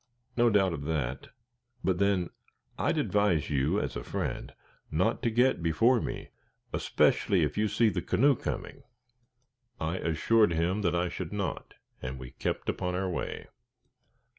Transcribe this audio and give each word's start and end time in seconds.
"No 0.35 0.49
doubt 0.49 0.73
of 0.73 0.85
that; 0.85 1.27
but, 1.83 1.99
then, 1.99 2.31
I'd 2.75 2.97
advise 2.97 3.51
you, 3.51 3.79
as 3.79 3.95
a 3.95 4.03
friend, 4.03 4.51
not 4.89 5.21
to 5.21 5.29
get 5.29 5.61
before 5.61 6.01
me, 6.01 6.29
especially 6.73 7.43
if 7.43 7.55
you 7.55 7.67
see 7.67 7.87
the 7.89 8.01
canoe 8.01 8.35
coming." 8.35 8.81
I 9.79 9.97
assured 9.97 10.53
him 10.53 10.81
that 10.81 10.95
I 10.95 11.07
should 11.07 11.31
not, 11.31 11.75
and 12.01 12.17
we 12.17 12.31
kept 12.31 12.67
upon 12.67 12.95
our 12.95 13.11
way. 13.11 13.45